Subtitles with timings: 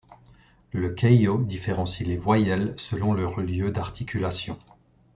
[0.71, 4.57] Le keyo différencie les voyelles selon leur lieu d'articulation.